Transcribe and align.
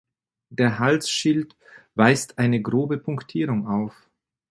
Der 0.49 0.79
Halsschild 0.79 1.55
weist 1.93 2.39
eine 2.39 2.59
grobe 2.59 2.97
Punktierung 2.97 3.67
auf. 3.67 4.09